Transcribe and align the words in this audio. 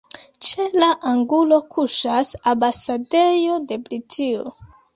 Ĉe 0.45 0.63
la 0.83 0.87
angulo 1.11 1.59
kuŝas 1.75 2.33
ambasadejo 2.55 3.61
de 3.69 3.81
Britio. 3.87 4.53